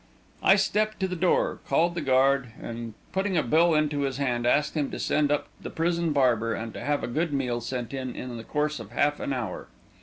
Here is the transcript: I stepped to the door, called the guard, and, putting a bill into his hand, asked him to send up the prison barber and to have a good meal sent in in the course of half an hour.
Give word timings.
I 0.41 0.55
stepped 0.55 0.99
to 1.01 1.07
the 1.07 1.15
door, 1.15 1.59
called 1.67 1.93
the 1.93 2.01
guard, 2.01 2.53
and, 2.59 2.95
putting 3.11 3.37
a 3.37 3.43
bill 3.43 3.75
into 3.75 3.99
his 3.99 4.17
hand, 4.17 4.47
asked 4.47 4.73
him 4.73 4.89
to 4.89 4.97
send 4.97 5.31
up 5.31 5.45
the 5.61 5.69
prison 5.69 6.11
barber 6.11 6.55
and 6.55 6.73
to 6.73 6.81
have 6.81 7.03
a 7.03 7.07
good 7.07 7.31
meal 7.31 7.61
sent 7.61 7.93
in 7.93 8.15
in 8.15 8.35
the 8.37 8.43
course 8.43 8.79
of 8.79 8.89
half 8.89 9.19
an 9.19 9.31
hour. 9.31 9.67